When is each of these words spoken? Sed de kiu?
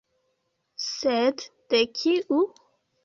Sed 0.85 1.45
de 1.75 1.83
kiu? 1.99 2.41